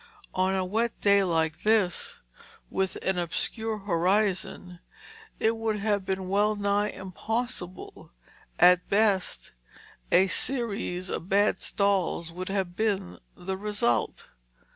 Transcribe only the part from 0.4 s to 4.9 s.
a wet day like this with an obscured horizon